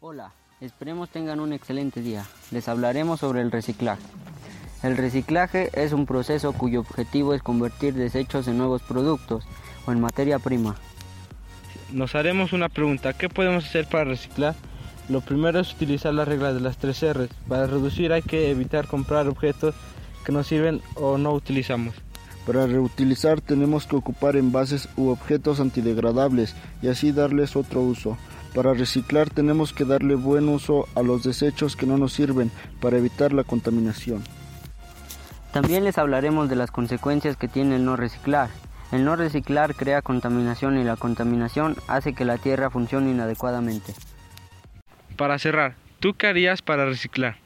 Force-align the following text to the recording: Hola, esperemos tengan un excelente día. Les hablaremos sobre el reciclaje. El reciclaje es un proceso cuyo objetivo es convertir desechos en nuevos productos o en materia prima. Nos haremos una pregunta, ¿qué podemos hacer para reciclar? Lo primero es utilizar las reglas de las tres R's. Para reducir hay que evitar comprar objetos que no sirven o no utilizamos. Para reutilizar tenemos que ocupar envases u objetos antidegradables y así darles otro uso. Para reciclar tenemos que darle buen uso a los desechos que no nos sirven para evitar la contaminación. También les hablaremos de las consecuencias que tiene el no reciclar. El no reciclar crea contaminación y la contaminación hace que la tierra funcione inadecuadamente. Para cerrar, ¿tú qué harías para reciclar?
Hola, 0.00 0.30
esperemos 0.60 1.10
tengan 1.10 1.40
un 1.40 1.52
excelente 1.52 2.00
día. 2.00 2.24
Les 2.52 2.68
hablaremos 2.68 3.18
sobre 3.18 3.40
el 3.40 3.50
reciclaje. 3.50 4.02
El 4.84 4.96
reciclaje 4.96 5.70
es 5.72 5.92
un 5.92 6.06
proceso 6.06 6.52
cuyo 6.52 6.78
objetivo 6.78 7.34
es 7.34 7.42
convertir 7.42 7.94
desechos 7.94 8.46
en 8.46 8.58
nuevos 8.58 8.80
productos 8.80 9.44
o 9.86 9.90
en 9.90 10.00
materia 10.00 10.38
prima. 10.38 10.76
Nos 11.90 12.14
haremos 12.14 12.52
una 12.52 12.68
pregunta, 12.68 13.12
¿qué 13.12 13.28
podemos 13.28 13.64
hacer 13.64 13.88
para 13.88 14.04
reciclar? 14.04 14.54
Lo 15.08 15.20
primero 15.20 15.58
es 15.58 15.74
utilizar 15.74 16.14
las 16.14 16.28
reglas 16.28 16.54
de 16.54 16.60
las 16.60 16.76
tres 16.76 17.02
R's. 17.02 17.30
Para 17.48 17.66
reducir 17.66 18.12
hay 18.12 18.22
que 18.22 18.52
evitar 18.52 18.86
comprar 18.86 19.26
objetos 19.26 19.74
que 20.24 20.30
no 20.30 20.44
sirven 20.44 20.80
o 20.94 21.18
no 21.18 21.32
utilizamos. 21.32 21.96
Para 22.46 22.68
reutilizar 22.68 23.40
tenemos 23.40 23.88
que 23.88 23.96
ocupar 23.96 24.36
envases 24.36 24.88
u 24.96 25.08
objetos 25.08 25.58
antidegradables 25.58 26.54
y 26.82 26.86
así 26.86 27.10
darles 27.10 27.56
otro 27.56 27.80
uso. 27.80 28.16
Para 28.54 28.74
reciclar 28.74 29.30
tenemos 29.30 29.72
que 29.72 29.84
darle 29.84 30.14
buen 30.14 30.48
uso 30.48 30.86
a 30.94 31.02
los 31.02 31.22
desechos 31.22 31.76
que 31.76 31.86
no 31.86 31.98
nos 31.98 32.12
sirven 32.12 32.50
para 32.80 32.98
evitar 32.98 33.32
la 33.32 33.44
contaminación. 33.44 34.24
También 35.52 35.84
les 35.84 35.98
hablaremos 35.98 36.48
de 36.48 36.56
las 36.56 36.70
consecuencias 36.70 37.36
que 37.36 37.48
tiene 37.48 37.76
el 37.76 37.84
no 37.84 37.96
reciclar. 37.96 38.50
El 38.92 39.04
no 39.04 39.16
reciclar 39.16 39.74
crea 39.74 40.02
contaminación 40.02 40.78
y 40.78 40.84
la 40.84 40.96
contaminación 40.96 41.76
hace 41.88 42.14
que 42.14 42.24
la 42.24 42.38
tierra 42.38 42.70
funcione 42.70 43.10
inadecuadamente. 43.10 43.94
Para 45.16 45.38
cerrar, 45.38 45.74
¿tú 46.00 46.14
qué 46.14 46.28
harías 46.28 46.62
para 46.62 46.86
reciclar? 46.86 47.36